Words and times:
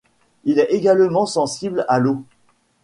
Il 0.45 0.57
est 0.57 0.71
également 0.71 1.27
sensible 1.27 1.85
à 1.87 1.99
l'eau. 1.99 2.23